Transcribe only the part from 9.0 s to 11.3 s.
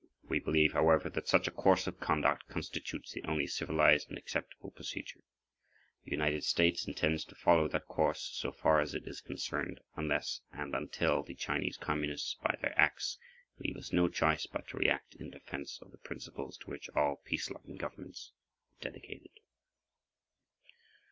is concerned, unless and until